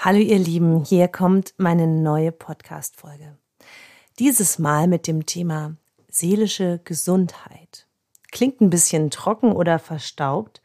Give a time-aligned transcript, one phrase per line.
[0.00, 3.36] Hallo ihr Lieben, hier kommt meine neue Podcast-Folge.
[4.20, 5.74] Dieses Mal mit dem Thema
[6.08, 7.88] seelische Gesundheit.
[8.30, 10.62] Klingt ein bisschen trocken oder verstaubt,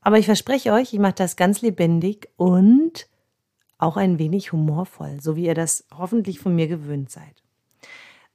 [0.00, 3.06] aber ich verspreche euch, ich mache das ganz lebendig und
[3.76, 7.42] auch ein wenig humorvoll, so wie ihr das hoffentlich von mir gewöhnt seid.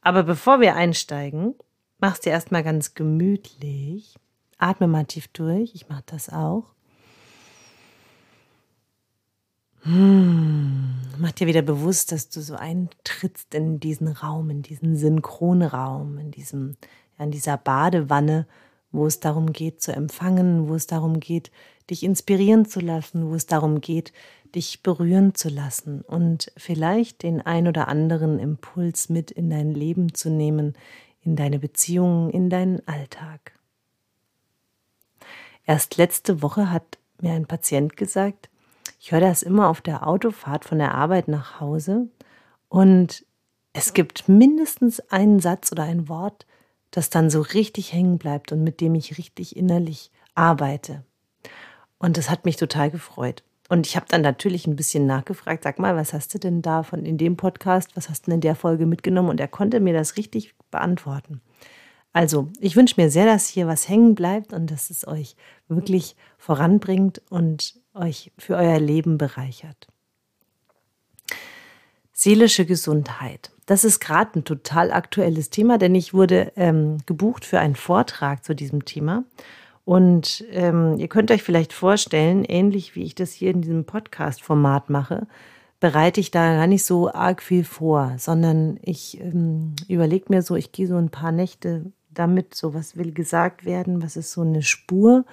[0.02, 1.56] Aber bevor wir einsteigen,
[1.98, 4.14] mach's dir erstmal ganz gemütlich.
[4.60, 6.75] Atme mal tief durch, ich mache das auch.
[9.86, 16.18] Hm, mach dir wieder bewusst, dass du so eintrittst in diesen Raum, in diesen Synchronraum,
[16.18, 16.76] in diesem,
[17.20, 18.48] ja, in dieser Badewanne,
[18.92, 21.52] wo es darum geht zu empfangen, wo es darum geht,
[21.92, 24.12] dich inspirieren zu lassen, wo es darum geht,
[24.56, 30.16] dich berühren zu lassen und vielleicht den ein oder anderen Impuls mit in dein Leben
[30.16, 30.74] zu nehmen,
[31.22, 33.52] in deine Beziehungen, in deinen Alltag.
[35.68, 38.50] Erst letzte Woche hat mir ein Patient gesagt,
[39.06, 42.08] ich höre das immer auf der Autofahrt von der Arbeit nach Hause
[42.70, 43.24] und
[43.72, 46.48] es gibt mindestens einen Satz oder ein Wort,
[46.90, 51.04] das dann so richtig hängen bleibt und mit dem ich richtig innerlich arbeite.
[52.00, 53.44] Und das hat mich total gefreut.
[53.70, 56.82] Und ich habe dann natürlich ein bisschen nachgefragt, sag mal, was hast du denn da
[56.82, 59.30] von in dem Podcast, was hast du denn in der Folge mitgenommen?
[59.30, 61.42] Und er konnte mir das richtig beantworten.
[62.12, 65.36] Also, ich wünsche mir sehr, dass hier was hängen bleibt und dass es euch
[65.68, 69.88] wirklich voranbringt und euch für euer Leben bereichert.
[72.14, 73.52] Seelische Gesundheit.
[73.66, 78.46] Das ist gerade ein total aktuelles Thema, denn ich wurde ähm, gebucht für einen Vortrag
[78.46, 79.24] zu diesem Thema.
[79.84, 84.90] Und ähm, ihr könnt euch vielleicht vorstellen, ähnlich wie ich das hier in diesem Podcast-Format
[84.90, 85.28] mache,
[85.80, 90.56] bereite ich da gar nicht so arg viel vor, sondern ich ähm, überlege mir so,
[90.56, 94.42] ich gehe so ein paar Nächte damit, so was will gesagt werden, was ist so
[94.42, 95.26] eine Spur,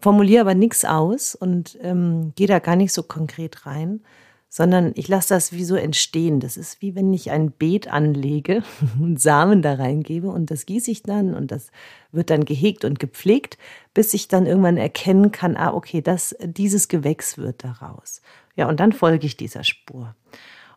[0.00, 4.00] formuliere aber nichts aus und ähm, gehe da gar nicht so konkret rein,
[4.48, 6.40] sondern ich lasse das wie so entstehen.
[6.40, 8.62] Das ist wie wenn ich ein Beet anlege
[9.00, 11.70] und Samen da reingebe und das gieße ich dann und das
[12.12, 13.58] wird dann gehegt und gepflegt,
[13.94, 18.22] bis ich dann irgendwann erkennen kann, ah, okay, das, dieses Gewächs wird daraus.
[18.56, 20.14] Ja, und dann folge ich dieser Spur.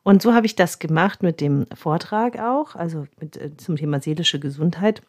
[0.03, 4.01] Und so habe ich das gemacht mit dem Vortrag auch, also mit, äh, zum Thema
[4.01, 5.01] seelische Gesundheit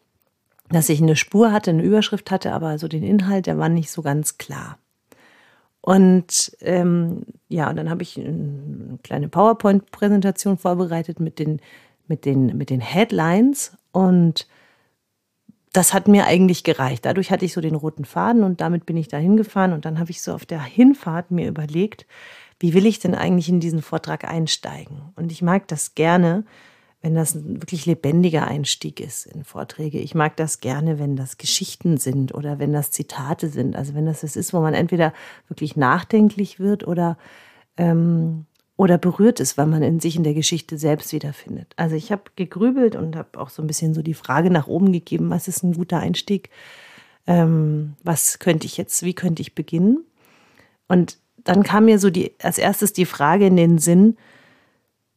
[0.70, 3.90] dass ich eine Spur hatte, eine Überschrift hatte, aber so den Inhalt, der war nicht
[3.90, 4.78] so ganz klar.
[5.80, 11.60] Und ähm, ja, und dann habe ich eine kleine PowerPoint-Präsentation vorbereitet mit den,
[12.08, 14.46] mit, den, mit den Headlines und
[15.74, 17.04] das hat mir eigentlich gereicht.
[17.04, 19.98] Dadurch hatte ich so den roten Faden und damit bin ich da hingefahren und dann
[19.98, 22.06] habe ich so auf der Hinfahrt mir überlegt,
[22.60, 25.12] wie will ich denn eigentlich in diesen Vortrag einsteigen?
[25.16, 26.44] Und ich mag das gerne,
[27.04, 29.98] wenn das ein wirklich lebendiger Einstieg ist in Vorträge.
[29.98, 33.76] Ich mag das gerne, wenn das Geschichten sind oder wenn das Zitate sind.
[33.76, 35.12] Also wenn das es ist, wo man entweder
[35.46, 37.18] wirklich nachdenklich wird oder,
[37.76, 38.46] ähm,
[38.78, 41.74] oder berührt ist, weil man in sich in der Geschichte selbst wiederfindet.
[41.76, 44.90] Also ich habe gegrübelt und habe auch so ein bisschen so die Frage nach oben
[44.90, 46.48] gegeben, was ist ein guter Einstieg?
[47.26, 50.06] Ähm, was könnte ich jetzt, wie könnte ich beginnen?
[50.88, 54.16] Und dann kam mir so die, als erstes die Frage in den Sinn,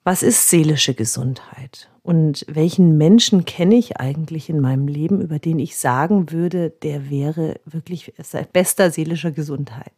[0.07, 1.90] was ist seelische Gesundheit?
[2.01, 7.09] Und welchen Menschen kenne ich eigentlich in meinem Leben, über den ich sagen würde, der
[7.09, 8.13] wäre wirklich
[8.53, 9.91] bester seelischer Gesundheit?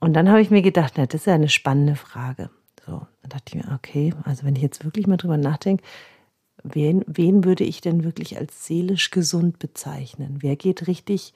[0.00, 2.50] Und dann habe ich mir gedacht, na, das ist ja eine spannende Frage.
[2.84, 5.84] So, dann dachte ich mir, okay, also wenn ich jetzt wirklich mal drüber nachdenke,
[6.64, 10.38] wen, wen würde ich denn wirklich als seelisch gesund bezeichnen?
[10.40, 11.32] Wer geht richtig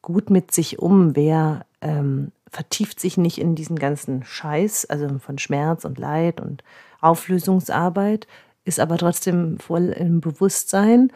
[0.00, 1.14] gut mit sich um?
[1.14, 6.62] Wer ähm, vertieft sich nicht in diesen ganzen Scheiß, also von Schmerz und Leid und
[7.00, 8.26] Auflösungsarbeit,
[8.64, 11.12] ist aber trotzdem voll im Bewusstsein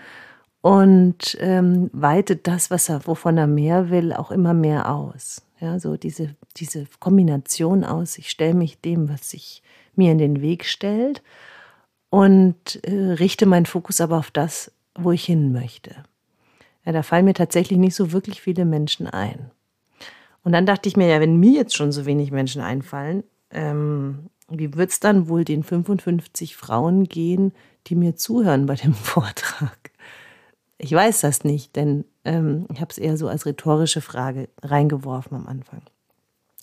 [0.60, 5.43] und ähm, weitet das, was er, wovon er mehr will, auch immer mehr aus.
[5.60, 9.62] Ja, so diese, diese Kombination aus, ich stelle mich dem, was sich
[9.94, 11.22] mir in den Weg stellt
[12.10, 15.94] und äh, richte meinen Fokus aber auf das, wo ich hin möchte.
[16.84, 19.50] Ja, da fallen mir tatsächlich nicht so wirklich viele Menschen ein.
[20.46, 24.30] Und dann dachte ich mir, ja, wenn mir jetzt schon so wenig Menschen einfallen, ähm,
[24.48, 27.50] wie wird es dann wohl den 55 Frauen gehen,
[27.88, 29.90] die mir zuhören bei dem Vortrag?
[30.78, 35.37] Ich weiß das nicht, denn ähm, ich habe es eher so als rhetorische Frage reingeworfen
[35.37, 35.82] am Anfang.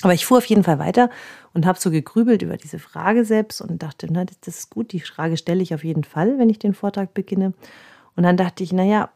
[0.02, 1.10] Aber ich fuhr auf jeden Fall weiter
[1.54, 5.02] und habe so gegrübelt über diese Frage selbst und dachte, na, das ist gut, die
[5.02, 7.52] Frage stelle ich auf jeden Fall, wenn ich den Vortrag beginne.
[8.16, 9.10] Und dann dachte ich, naja,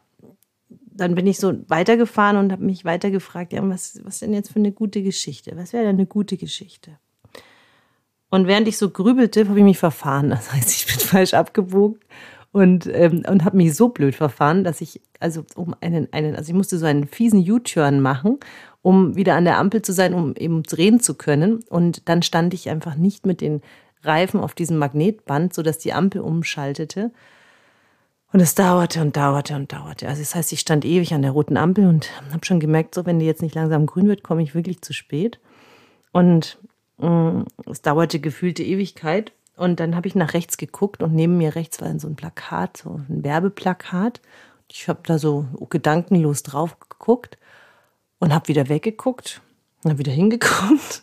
[0.98, 4.50] dann bin ich so weitergefahren und habe mich weiter gefragt, ja, was, was denn jetzt
[4.52, 5.52] für eine gute Geschichte?
[5.56, 6.98] Was wäre denn eine gute Geschichte?
[8.30, 10.30] Und während ich so grübelte, habe ich mich verfahren.
[10.38, 12.00] Das heißt, ich bin falsch abgebogen
[12.52, 16.50] und, ähm, und habe mich so blöd verfahren, dass ich, also um einen, einen, also
[16.50, 18.38] ich musste so einen fiesen U-Turn machen,
[18.82, 21.60] um wieder an der Ampel zu sein, um eben drehen zu können.
[21.68, 23.62] Und dann stand ich einfach nicht mit den
[24.02, 27.12] Reifen auf diesem Magnetband, sodass die Ampel umschaltete.
[28.32, 30.06] Und es dauerte und dauerte und dauerte.
[30.06, 33.06] Also das heißt, ich stand ewig an der roten Ampel und habe schon gemerkt, so
[33.06, 35.38] wenn die jetzt nicht langsam grün wird, komme ich wirklich zu spät.
[36.12, 36.58] Und
[36.98, 39.32] mh, mm, es dauerte gefühlte Ewigkeit.
[39.56, 42.76] Und dann habe ich nach rechts geguckt und neben mir rechts war so ein Plakat,
[42.76, 44.20] so ein Werbeplakat.
[44.70, 47.38] Ich habe da so gedankenlos drauf geguckt
[48.18, 49.40] und habe wieder weggeguckt
[49.82, 51.02] und habe wieder hingeguckt,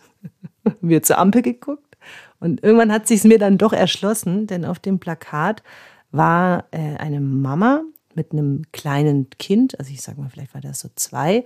[0.79, 1.97] wieder zur Ampel geguckt.
[2.39, 5.63] Und irgendwann hat sich mir dann doch erschlossen, denn auf dem Plakat
[6.15, 7.83] war äh, eine Mama
[8.13, 11.43] mit einem kleinen Kind, also ich sage mal, vielleicht war das so zwei.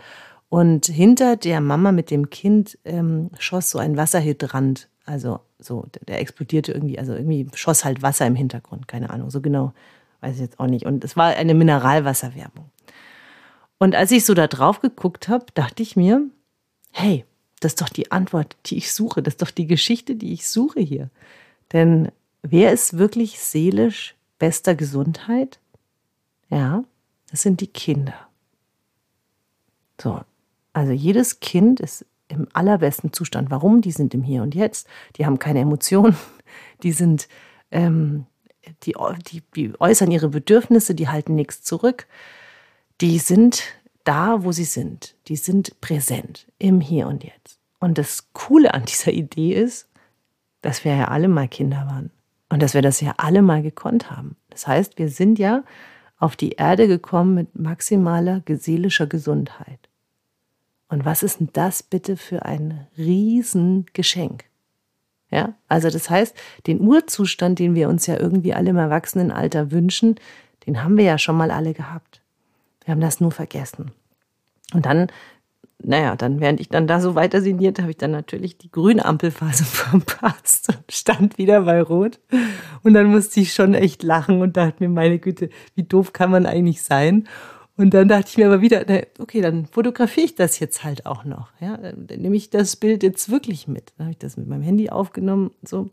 [0.50, 6.19] Und hinter der Mama mit dem Kind ähm, schoss so ein Wasserhydrant also so, der
[6.19, 9.74] explodierte irgendwie, also irgendwie schoss halt Wasser im Hintergrund, keine Ahnung, so genau,
[10.21, 10.86] weiß ich jetzt auch nicht.
[10.86, 12.69] Und es war eine Mineralwasserwerbung.
[13.80, 16.22] Und als ich so da drauf geguckt habe, dachte ich mir,
[16.92, 17.25] hey,
[17.60, 20.48] das ist doch die Antwort, die ich suche, das ist doch die Geschichte, die ich
[20.48, 21.10] suche hier.
[21.74, 22.12] Denn
[22.44, 25.59] wer ist wirklich seelisch bester Gesundheit?
[26.50, 26.83] Ja,
[27.30, 28.15] das sind die Kinder.
[30.01, 30.21] So,
[30.74, 33.51] also jedes Kind ist im allerbesten Zustand.
[33.51, 33.81] Warum?
[33.81, 34.88] Die sind im Hier und Jetzt.
[35.18, 36.15] Die haben keine Emotionen.
[36.81, 37.27] Die sind,
[37.69, 38.25] ähm,
[38.83, 38.95] die,
[39.27, 42.07] die, die äußern ihre Bedürfnisse, die halten nichts zurück.
[43.01, 43.63] Die sind
[44.03, 45.15] da, wo sie sind.
[45.27, 47.59] Die sind präsent im Hier und Jetzt.
[47.80, 49.89] Und das Coole an dieser Idee ist,
[50.62, 52.12] dass wir ja alle mal Kinder waren
[52.50, 54.36] und dass wir das ja alle mal gekonnt haben.
[54.50, 55.63] Das heißt, wir sind ja
[56.18, 59.80] auf die Erde gekommen mit maximaler seelischer Gesundheit.
[60.90, 64.46] Und was ist denn das bitte für ein Riesengeschenk?
[65.31, 66.36] Ja, also das heißt,
[66.66, 70.16] den Urzustand, den wir uns ja irgendwie alle im Erwachsenenalter wünschen,
[70.66, 72.22] den haben wir ja schon mal alle gehabt.
[72.84, 73.92] Wir haben das nur vergessen.
[74.74, 75.07] Und dann,
[75.81, 79.06] naja, dann, während ich dann da so weiter sinniert, habe ich dann natürlich die grüne
[79.06, 82.20] Ampelphase verpasst und stand wieder bei Rot.
[82.84, 86.31] Und dann musste ich schon echt lachen und dachte mir, meine Güte, wie doof kann
[86.31, 87.28] man eigentlich sein?
[87.78, 88.84] Und dann dachte ich mir aber wieder,
[89.20, 91.52] okay, dann fotografiere ich das jetzt halt auch noch.
[91.62, 93.94] Ja, dann nehme ich das Bild jetzt wirklich mit.
[93.98, 95.90] Dann habe ich das mit meinem Handy aufgenommen so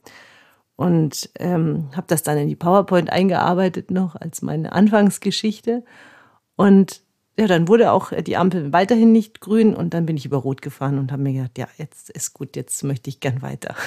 [0.75, 5.85] und ähm, habe das dann in die PowerPoint eingearbeitet noch als meine Anfangsgeschichte.
[6.56, 7.03] Und
[7.38, 10.62] ja, dann wurde auch die Ampel weiterhin nicht grün und dann bin ich über Rot
[10.62, 13.75] gefahren und habe mir gedacht, ja, jetzt ist gut, jetzt möchte ich gern weiter.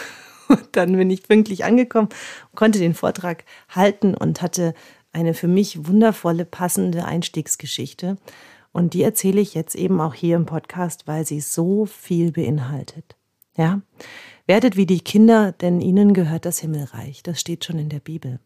[0.49, 2.09] Und dann bin ich pünktlich angekommen,
[2.55, 4.73] konnte den Vortrag halten und hatte
[5.11, 8.17] eine für mich wundervolle, passende Einstiegsgeschichte.
[8.71, 13.15] Und die erzähle ich jetzt eben auch hier im Podcast, weil sie so viel beinhaltet.
[13.57, 13.81] Ja?
[14.47, 17.21] Werdet wie die Kinder, denn ihnen gehört das Himmelreich.
[17.21, 18.39] Das steht schon in der Bibel.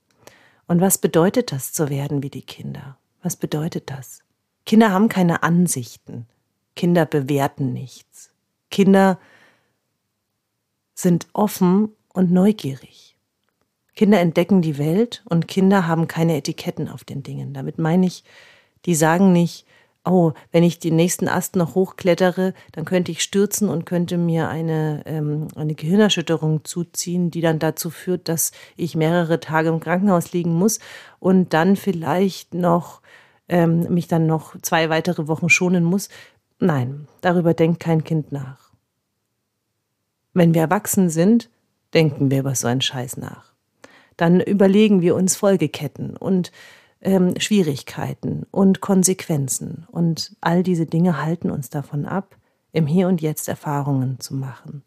[0.67, 2.97] Und was bedeutet das, zu werden wie die Kinder?
[3.21, 4.19] Was bedeutet das?
[4.65, 6.27] Kinder haben keine Ansichten.
[6.75, 8.31] Kinder bewerten nichts.
[8.71, 9.19] Kinder
[10.93, 13.17] sind offen und neugierig.
[13.95, 17.53] Kinder entdecken die Welt und Kinder haben keine Etiketten auf den Dingen.
[17.53, 18.23] Damit meine ich,
[18.85, 19.65] die sagen nicht,
[20.05, 24.49] oh, wenn ich den nächsten Ast noch hochklettere, dann könnte ich stürzen und könnte mir
[24.49, 30.33] eine, ähm, eine Gehirnerschütterung zuziehen, die dann dazu führt, dass ich mehrere Tage im Krankenhaus
[30.33, 30.79] liegen muss
[31.19, 33.01] und dann vielleicht noch
[33.49, 36.09] ähm, mich dann noch zwei weitere Wochen schonen muss.
[36.59, 38.71] Nein, darüber denkt kein Kind nach.
[40.33, 41.49] Wenn wir erwachsen sind,
[41.93, 43.53] denken wir über so einen Scheiß nach
[44.17, 46.51] dann überlegen wir uns Folgeketten und
[47.01, 49.85] ähm, Schwierigkeiten und Konsequenzen.
[49.91, 52.35] Und all diese Dinge halten uns davon ab,
[52.71, 54.83] im Hier und Jetzt Erfahrungen zu machen.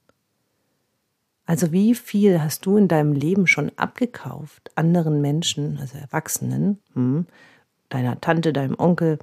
[1.44, 7.26] Also wie viel hast du in deinem Leben schon abgekauft, anderen Menschen, also Erwachsenen, hm,
[7.88, 9.18] deiner Tante, deinem Onkel,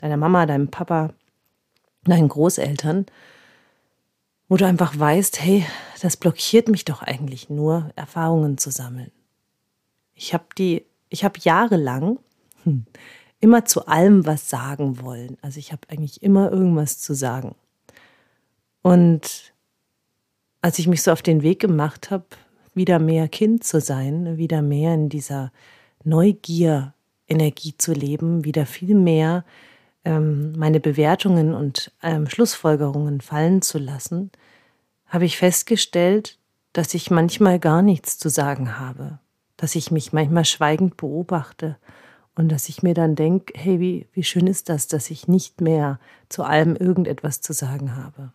[0.00, 1.12] deiner Mama, deinem Papa,
[2.04, 3.06] deinen Großeltern,
[4.48, 5.64] wo du einfach weißt, hey,
[6.00, 9.10] das blockiert mich doch eigentlich nur, Erfahrungen zu sammeln.
[10.14, 12.18] Ich habe die, ich habe jahrelang
[12.64, 12.84] hm,
[13.40, 15.38] immer zu allem was sagen wollen.
[15.42, 17.54] Also ich habe eigentlich immer irgendwas zu sagen.
[18.82, 19.54] Und
[20.60, 22.26] als ich mich so auf den Weg gemacht habe,
[22.74, 25.52] wieder mehr Kind zu sein, wieder mehr in dieser
[27.28, 29.44] Neugier-Energie zu leben, wieder viel mehr
[30.04, 34.30] ähm, meine Bewertungen und ähm, Schlussfolgerungen fallen zu lassen,
[35.06, 36.38] habe ich festgestellt,
[36.72, 39.18] dass ich manchmal gar nichts zu sagen habe
[39.56, 41.76] dass ich mich manchmal schweigend beobachte
[42.34, 45.60] und dass ich mir dann denke, hey, wie, wie schön ist das, dass ich nicht
[45.60, 48.32] mehr zu allem irgendetwas zu sagen habe.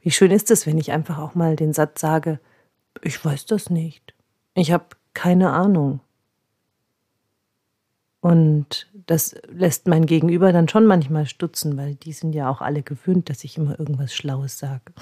[0.00, 2.38] Wie schön ist es, wenn ich einfach auch mal den Satz sage,
[3.02, 4.14] ich weiß das nicht.
[4.54, 4.84] Ich habe
[5.14, 6.00] keine Ahnung.
[8.22, 12.84] Und das lässt mein Gegenüber dann schon manchmal stutzen, weil die sind ja auch alle
[12.84, 14.92] gewöhnt, dass ich immer irgendwas Schlaues sage.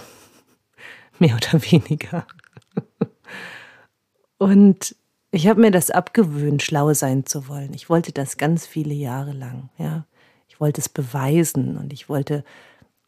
[1.18, 2.26] Mehr oder weniger.
[4.38, 4.96] Und
[5.32, 7.74] ich habe mir das abgewöhnt, schlau sein zu wollen.
[7.74, 9.68] Ich wollte das ganz viele Jahre lang.
[9.76, 10.06] Ja,
[10.48, 12.42] ich wollte es beweisen und ich wollte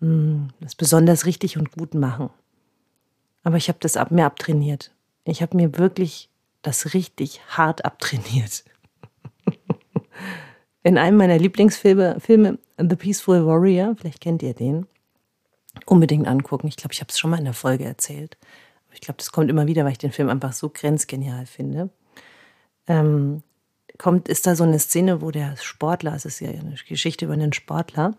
[0.00, 2.28] mh, hm, das besonders richtig und gut machen.
[3.44, 4.92] Aber ich habe das ab mir abtrainiert.
[5.24, 6.28] Ich habe mir wirklich
[6.60, 8.62] das richtig hart abtrainiert.
[10.82, 14.86] In einem meiner Lieblingsfilme, Filme, The Peaceful Warrior, vielleicht kennt ihr den,
[15.86, 16.66] unbedingt angucken.
[16.66, 18.36] Ich glaube, ich habe es schon mal in der Folge erzählt.
[18.92, 21.90] Ich glaube, das kommt immer wieder, weil ich den Film einfach so grenzgenial finde.
[22.88, 23.42] Ähm,
[23.96, 27.34] kommt, ist da so eine Szene, wo der Sportler, es ist ja eine Geschichte über
[27.34, 28.16] einen Sportler,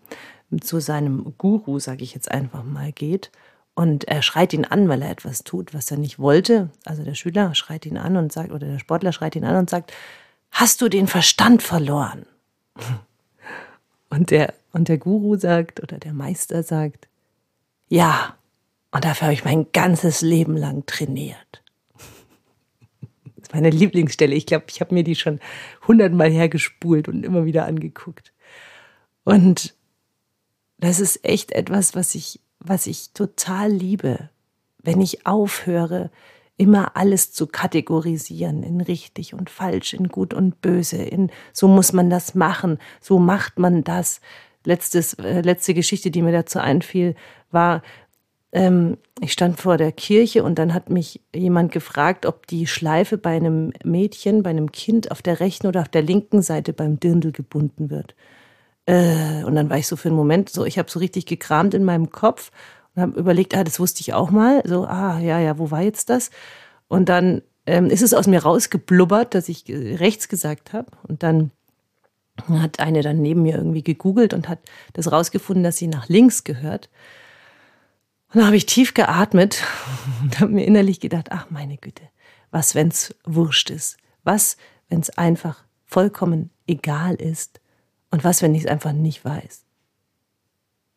[0.61, 3.31] zu seinem Guru, sage ich jetzt einfach mal, geht.
[3.75, 6.69] Und er schreit ihn an, weil er etwas tut, was er nicht wollte.
[6.85, 9.69] Also der Schüler schreit ihn an und sagt, oder der Sportler schreit ihn an und
[9.69, 9.91] sagt,
[10.51, 12.25] hast du den Verstand verloren?
[14.09, 17.07] Und der, und der Guru sagt, oder der Meister sagt,
[17.89, 18.37] ja,
[18.91, 21.63] und dafür habe ich mein ganzes Leben lang trainiert.
[23.35, 24.35] Das ist meine Lieblingsstelle.
[24.35, 25.39] Ich glaube, ich habe mir die schon
[25.87, 28.33] hundertmal hergespult und immer wieder angeguckt.
[29.23, 29.73] Und
[30.77, 34.29] das ist echt etwas, was ich, was ich total liebe,
[34.79, 36.11] wenn ich aufhöre,
[36.57, 41.93] immer alles zu kategorisieren in richtig und falsch, in gut und böse, in so muss
[41.93, 44.21] man das machen, so macht man das.
[44.65, 47.15] Letztes, äh, letzte Geschichte, die mir dazu einfiel,
[47.51, 47.81] war,
[48.53, 53.17] ähm, ich stand vor der Kirche und dann hat mich jemand gefragt, ob die Schleife
[53.17, 56.99] bei einem Mädchen, bei einem Kind auf der rechten oder auf der linken Seite beim
[56.99, 58.15] Dirndl gebunden wird.
[58.85, 61.73] Äh, und dann war ich so für einen Moment so, ich habe so richtig gekramt
[61.73, 62.51] in meinem Kopf
[62.95, 64.61] und habe überlegt, ah, das wusste ich auch mal.
[64.65, 66.29] So, ah, ja, ja, wo war jetzt das?
[66.87, 70.91] Und dann ähm, ist es aus mir rausgeblubbert, dass ich rechts gesagt habe.
[71.07, 71.51] Und dann
[72.47, 74.59] hat eine dann neben mir irgendwie gegoogelt und hat
[74.93, 76.89] das rausgefunden, dass sie nach links gehört.
[78.29, 79.63] Und dann habe ich tief geatmet
[80.21, 82.03] und habe mir innerlich gedacht, ach meine Güte,
[82.51, 83.97] was, wenn's wurscht ist?
[84.23, 84.57] Was,
[84.89, 87.59] wenn's einfach vollkommen egal ist?
[88.11, 89.62] Und was, wenn ich es einfach nicht weiß?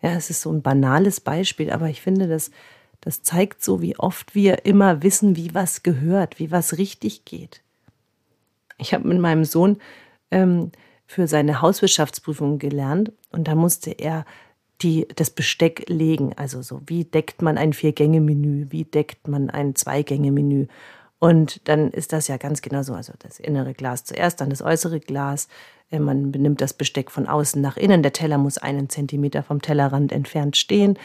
[0.03, 2.51] Ja, es ist so ein banales Beispiel, aber ich finde, das,
[3.01, 7.63] das zeigt so, wie oft wir immer wissen, wie was gehört, wie was richtig geht.
[8.79, 9.79] Ich habe mit meinem Sohn
[10.31, 10.71] ähm,
[11.07, 14.25] für seine Hauswirtschaftsprüfung gelernt und da musste er
[14.83, 16.33] die das Besteck legen.
[16.37, 20.67] Also so, wie deckt man ein Vier-Gänge-Menü, wie deckt man ein Zwei-Gänge-Menü.
[21.19, 22.95] Und dann ist das ja ganz genau so.
[22.95, 25.49] Also das innere Glas zuerst, dann das äußere Glas.
[25.91, 28.03] Äh, man benimmt das Besteck von außen nach innen.
[28.03, 30.99] Der Teller muss einen Zentimeter vom Tellerrand entfernt stehen.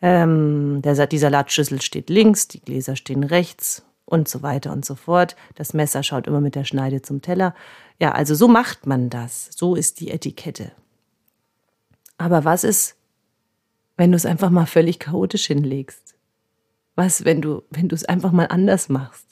[0.00, 4.94] Ähm, der, die Salatschüssel steht links, die Gläser stehen rechts und so weiter und so
[4.94, 5.36] fort.
[5.56, 7.54] Das Messer schaut immer mit der Schneide zum Teller.
[8.00, 9.50] Ja, also so macht man das.
[9.50, 10.70] So ist die Etikette.
[12.16, 12.96] Aber was ist,
[13.96, 16.14] wenn du es einfach mal völlig chaotisch hinlegst?
[16.94, 19.27] Was, wenn du, wenn du es einfach mal anders machst?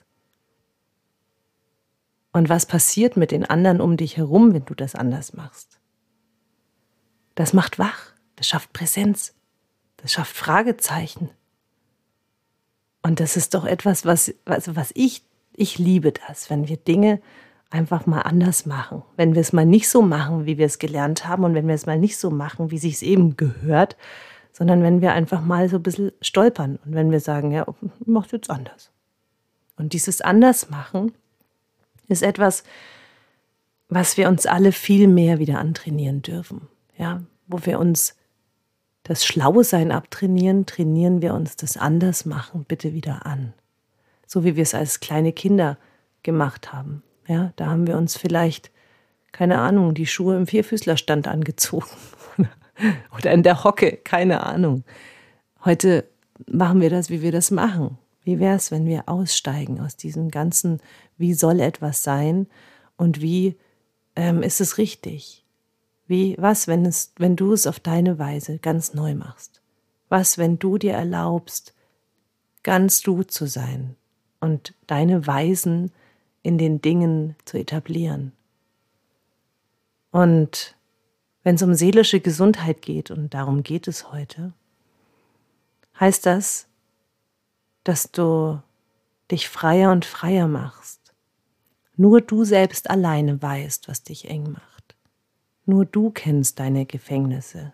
[2.36, 5.80] Und was passiert mit den anderen um dich herum, wenn du das anders machst?
[7.34, 9.32] Das macht wach, das schafft Präsenz,
[9.96, 11.30] das schafft Fragezeichen.
[13.02, 15.22] Und das ist doch etwas, was, also was ich,
[15.54, 17.22] ich liebe das, wenn wir Dinge
[17.70, 19.02] einfach mal anders machen.
[19.16, 21.74] Wenn wir es mal nicht so machen, wie wir es gelernt haben und wenn wir
[21.74, 23.96] es mal nicht so machen, wie sich es eben gehört,
[24.52, 27.64] sondern wenn wir einfach mal so ein bisschen stolpern und wenn wir sagen, ja,
[28.04, 28.92] mach jetzt anders.
[29.78, 31.12] Und dieses Andersmachen
[32.08, 32.64] ist etwas,
[33.88, 36.68] was wir uns alle viel mehr wieder antrainieren dürfen.
[36.96, 38.16] Ja, wo wir uns
[39.02, 43.54] das Schlausein abtrainieren, trainieren wir uns das Andersmachen bitte wieder an.
[44.26, 45.78] So wie wir es als kleine Kinder
[46.24, 47.02] gemacht haben.
[47.28, 48.72] Ja, da haben wir uns vielleicht,
[49.30, 51.86] keine Ahnung, die Schuhe im Vierfüßlerstand angezogen
[53.16, 54.84] oder in der Hocke, keine Ahnung.
[55.64, 56.04] Heute
[56.46, 57.98] machen wir das, wie wir das machen.
[58.26, 60.80] Wie wäre es, wenn wir aussteigen aus diesem ganzen,
[61.16, 62.48] wie soll etwas sein
[62.96, 63.54] und wie
[64.16, 65.44] ähm, ist es richtig?
[66.08, 69.62] Wie, was, wenn es, wenn du es auf deine Weise ganz neu machst?
[70.08, 71.72] Was, wenn du dir erlaubst,
[72.64, 73.94] ganz du zu sein
[74.40, 75.92] und deine Weisen
[76.42, 78.32] in den Dingen zu etablieren?
[80.10, 80.74] Und
[81.44, 84.52] wenn es um seelische Gesundheit geht, und darum geht es heute,
[86.00, 86.66] heißt das,
[87.86, 88.60] dass du
[89.30, 91.14] dich freier und freier machst.
[91.96, 94.96] Nur du selbst alleine weißt, was dich eng macht.
[95.66, 97.72] Nur du kennst deine Gefängnisse.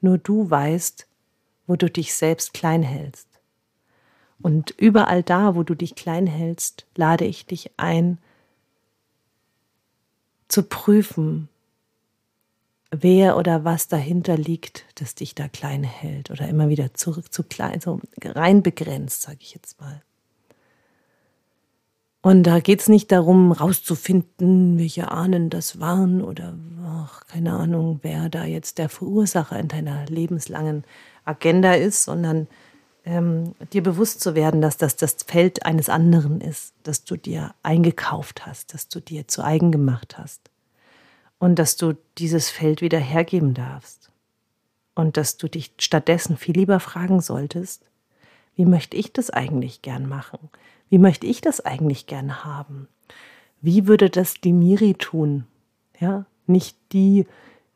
[0.00, 1.08] Nur du weißt,
[1.66, 3.28] wo du dich selbst klein hältst.
[4.40, 8.18] Und überall da, wo du dich klein hältst, lade ich dich ein,
[10.46, 11.48] zu prüfen,
[12.90, 17.42] wer oder was dahinter liegt, das dich da klein hält oder immer wieder zurück zu
[17.42, 20.02] klein, so rein begrenzt, sage ich jetzt mal.
[22.22, 26.54] Und da geht es nicht darum, rauszufinden, welche Ahnen das waren oder
[26.84, 30.84] ach, keine Ahnung, wer da jetzt der Verursacher in deiner lebenslangen
[31.24, 32.46] Agenda ist, sondern
[33.06, 37.54] ähm, dir bewusst zu werden, dass das das Feld eines anderen ist, das du dir
[37.62, 40.49] eingekauft hast, das du dir zu eigen gemacht hast.
[41.40, 44.12] Und dass du dieses Feld wieder hergeben darfst.
[44.94, 47.84] Und dass du dich stattdessen viel lieber fragen solltest,
[48.54, 50.38] wie möchte ich das eigentlich gern machen?
[50.90, 52.86] Wie möchte ich das eigentlich gern haben?
[53.60, 55.46] Wie würde das die Miri tun?
[55.98, 57.26] Ja, nicht die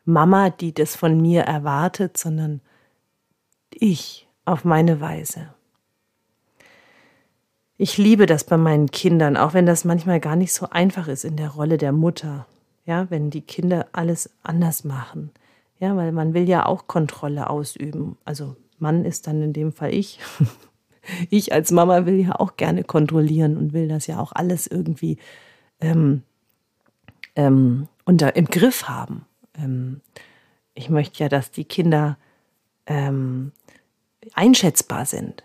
[0.05, 2.61] Mama, die das von mir erwartet, sondern
[3.71, 5.53] ich auf meine Weise.
[7.77, 11.25] Ich liebe das bei meinen Kindern, auch wenn das manchmal gar nicht so einfach ist
[11.25, 12.45] in der Rolle der Mutter.
[12.85, 15.31] Ja, wenn die Kinder alles anders machen.
[15.79, 18.17] Ja, weil man will ja auch Kontrolle ausüben.
[18.25, 20.19] Also Mann ist dann in dem Fall ich.
[21.29, 25.17] ich als Mama will ja auch gerne kontrollieren und will das ja auch alles irgendwie
[25.81, 26.23] ähm,
[27.35, 29.25] ähm, unter im Griff haben.
[29.57, 30.01] Ähm,
[30.73, 32.17] ich möchte ja, dass die Kinder
[32.85, 33.51] ähm,
[34.33, 35.43] einschätzbar sind.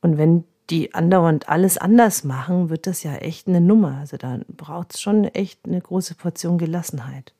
[0.00, 3.98] Und wenn die andauernd alles anders machen, wird das ja echt eine Nummer.
[4.00, 7.32] Also da braucht es schon echt eine große Portion Gelassenheit.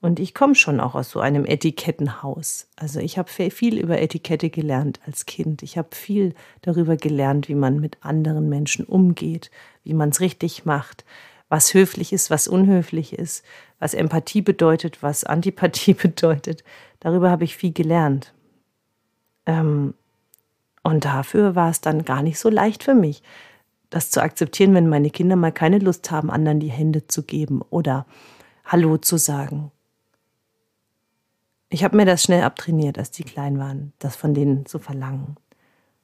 [0.00, 2.68] Und ich komme schon auch aus so einem Etikettenhaus.
[2.76, 5.62] Also ich habe viel über Etikette gelernt als Kind.
[5.62, 9.50] Ich habe viel darüber gelernt, wie man mit anderen Menschen umgeht,
[9.84, 11.04] wie man es richtig macht,
[11.48, 13.44] was höflich ist, was unhöflich ist,
[13.78, 16.62] was Empathie bedeutet, was Antipathie bedeutet.
[17.00, 18.32] Darüber habe ich viel gelernt.
[19.46, 19.94] Ähm,
[20.86, 23.22] und dafür war es dann gar nicht so leicht für mich,
[23.90, 27.62] das zu akzeptieren, wenn meine Kinder mal keine Lust haben, anderen die Hände zu geben
[27.70, 28.06] oder
[28.64, 29.70] Hallo zu sagen
[31.68, 35.36] ich habe mir das schnell abtrainiert, als die klein waren, das von denen zu verlangen,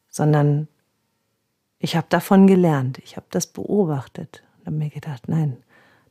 [0.08, 0.68] sondern
[1.78, 5.56] ich habe davon gelernt, ich habe das beobachtet und habe mir gedacht, nein,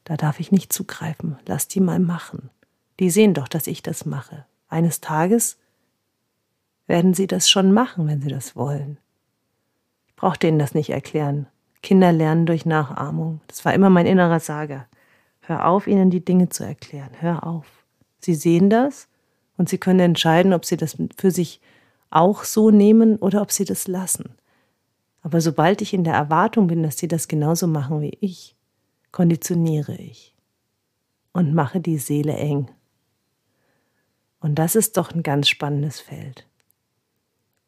[0.03, 2.49] da darf ich nicht zugreifen, lass die mal machen.
[2.99, 4.45] Die sehen doch, dass ich das mache.
[4.67, 5.57] Eines Tages
[6.91, 8.97] werden sie das schon machen, wenn sie das wollen.
[10.08, 11.47] Ich brauche denen das nicht erklären.
[11.82, 13.39] Kinder lernen durch Nachahmung.
[13.47, 14.88] Das war immer mein innerer Sager.
[15.39, 17.12] Hör auf, ihnen die Dinge zu erklären.
[17.21, 17.65] Hör auf.
[18.19, 19.08] Sie sehen das
[19.56, 21.62] und sie können entscheiden, ob sie das für sich
[22.10, 24.36] auch so nehmen oder ob sie das lassen.
[25.21, 28.58] Aber sobald ich in der Erwartung bin, dass sie das genauso machen wie ich,
[29.13, 30.36] konditioniere ich
[31.32, 32.69] und mache die Seele eng.
[34.41, 36.50] Und das ist doch ein ganz spannendes Feld.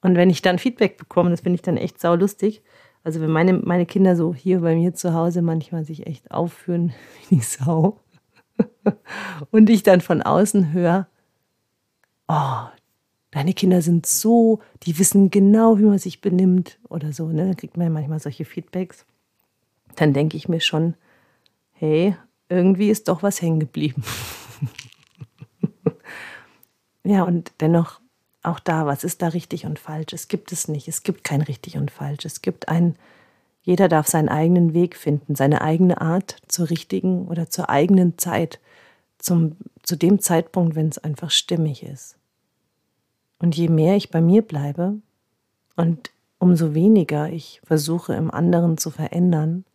[0.03, 2.61] Und wenn ich dann Feedback bekomme, das finde ich dann echt saulustig.
[3.03, 6.93] Also wenn meine, meine Kinder so hier bei mir zu Hause manchmal sich echt aufführen
[7.29, 7.99] wie die Sau
[9.51, 11.07] und ich dann von außen höre,
[12.27, 12.67] oh,
[13.31, 17.29] deine Kinder sind so, die wissen genau, wie man sich benimmt oder so.
[17.29, 17.47] Ne?
[17.47, 19.05] Da kriegt man ja manchmal solche Feedbacks.
[19.95, 20.95] Dann denke ich mir schon,
[21.71, 22.15] hey,
[22.49, 24.03] irgendwie ist doch was hängen geblieben.
[27.03, 28.02] ja, und dennoch
[28.43, 30.13] auch da, was ist da richtig und falsch?
[30.13, 30.87] Es gibt es nicht.
[30.87, 32.25] Es gibt kein richtig und falsch.
[32.25, 32.95] Es gibt ein,
[33.61, 38.59] jeder darf seinen eigenen Weg finden, seine eigene Art zur richtigen oder zur eigenen Zeit,
[39.17, 42.17] zum, zu dem Zeitpunkt, wenn es einfach stimmig ist.
[43.39, 44.95] Und je mehr ich bei mir bleibe
[45.75, 49.65] und umso weniger ich versuche im anderen zu verändern,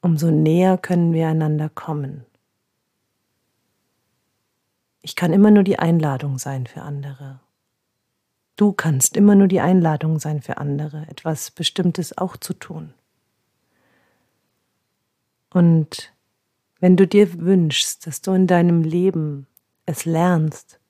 [0.00, 2.26] umso näher können wir einander kommen.
[5.04, 7.38] Ich kann immer nur die Einladung sein für andere.
[8.56, 12.94] Du kannst immer nur die Einladung sein für andere, etwas Bestimmtes auch zu tun.
[15.52, 16.10] Und
[16.80, 19.46] wenn du dir wünschst, dass du in deinem Leben
[19.84, 20.80] es lernst,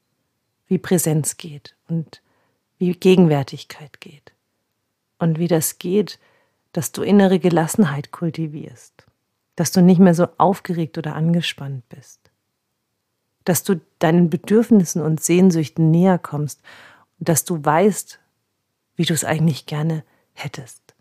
[0.68, 2.22] wie Präsenz geht und
[2.78, 4.32] wie Gegenwärtigkeit geht.
[5.18, 6.20] Und wie das geht,
[6.70, 9.06] dass du innere Gelassenheit kultivierst,
[9.56, 12.23] dass du nicht mehr so aufgeregt oder angespannt bist,
[13.44, 16.60] dass du deinen Bedürfnissen und Sehnsüchten näher kommst
[17.18, 18.18] und dass du weißt,
[18.96, 20.94] wie du es eigentlich gerne hättest.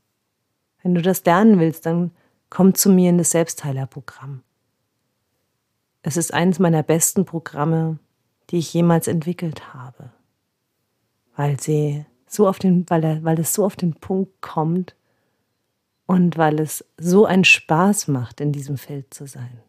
[0.82, 2.12] Wenn du das lernen willst, dann
[2.50, 4.44] komm zu mir in das Selbstheilerprogramm.
[6.02, 7.98] Es ist eines meiner besten Programme,
[8.50, 10.12] die ich jemals entwickelt habe,
[11.36, 14.96] weil sie so auf den, weil, er, weil es so auf den Punkt kommt
[16.06, 19.62] und weil es so einen Spaß macht, in diesem Feld zu sein.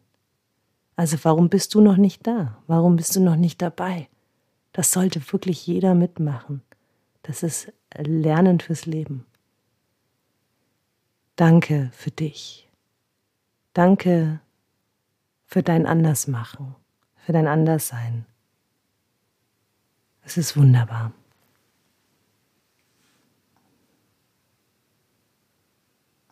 [0.95, 2.57] Also warum bist du noch nicht da?
[2.67, 4.07] Warum bist du noch nicht dabei?
[4.71, 6.61] Das sollte wirklich jeder mitmachen.
[7.23, 9.25] Das ist Lernen fürs Leben.
[11.35, 12.69] Danke für dich.
[13.73, 14.39] Danke
[15.45, 16.75] für dein Andersmachen
[17.25, 18.25] für dein Anderssein.
[20.21, 21.11] Es ist wunderbar.